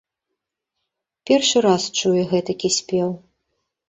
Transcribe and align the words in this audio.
Першы 1.29 1.57
раз 1.65 1.83
чуе 1.99 2.23
гэтакі 2.31 2.69
спеў. 2.79 3.13